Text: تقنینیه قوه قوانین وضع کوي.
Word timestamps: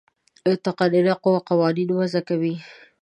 تقنینیه 0.65 1.15
قوه 1.23 1.39
قوانین 1.49 1.89
وضع 1.99 2.21
کوي. 2.27 2.53